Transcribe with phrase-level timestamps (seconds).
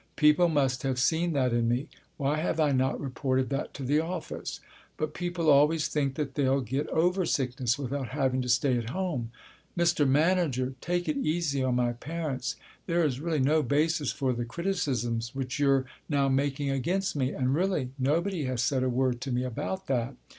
[0.15, 1.87] People must have seen that in me.
[2.17, 4.59] Why have I not reported that to the office?
[4.97, 9.29] But people always think that they'll get over sickness without having to stay at home.
[9.77, 10.07] Mr.
[10.09, 10.73] Manager!
[10.81, 12.55] Take it easy on my parents!
[12.87, 17.53] There is really no basis for the criticisms which you're now making against me, and
[17.53, 20.15] really nobody has said a word to me about that.